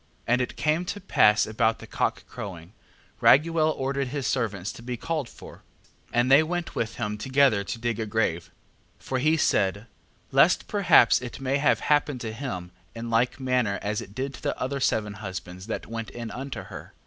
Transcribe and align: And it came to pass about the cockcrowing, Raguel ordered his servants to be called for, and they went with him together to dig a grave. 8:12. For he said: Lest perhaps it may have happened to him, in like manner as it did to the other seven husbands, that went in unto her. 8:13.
And 0.25 0.41
it 0.41 0.55
came 0.55 0.83
to 0.85 0.99
pass 0.99 1.45
about 1.45 1.77
the 1.77 1.85
cockcrowing, 1.85 2.71
Raguel 3.21 3.69
ordered 3.77 4.07
his 4.07 4.25
servants 4.25 4.71
to 4.71 4.81
be 4.81 4.97
called 4.97 5.29
for, 5.29 5.61
and 6.11 6.31
they 6.31 6.41
went 6.41 6.73
with 6.73 6.95
him 6.95 7.19
together 7.19 7.63
to 7.63 7.77
dig 7.77 7.99
a 7.99 8.07
grave. 8.07 8.45
8:12. 8.99 9.03
For 9.03 9.19
he 9.19 9.37
said: 9.37 9.85
Lest 10.31 10.67
perhaps 10.67 11.21
it 11.21 11.39
may 11.39 11.57
have 11.57 11.81
happened 11.81 12.21
to 12.21 12.33
him, 12.33 12.71
in 12.95 13.11
like 13.11 13.39
manner 13.39 13.77
as 13.83 14.01
it 14.01 14.15
did 14.15 14.33
to 14.33 14.41
the 14.41 14.59
other 14.59 14.79
seven 14.79 15.13
husbands, 15.13 15.67
that 15.67 15.85
went 15.85 16.09
in 16.09 16.31
unto 16.31 16.63
her. 16.63 16.93
8:13. 16.97 16.97